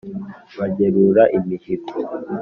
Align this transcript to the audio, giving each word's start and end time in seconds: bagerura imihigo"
bagerura 0.59 1.23
imihigo" 1.37 1.91